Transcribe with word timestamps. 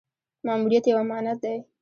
ماموریت 0.45 0.83
یو 0.87 0.97
امانت 1.03 1.37
دی 1.43 1.57